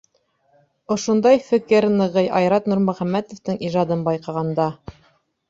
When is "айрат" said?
2.39-2.71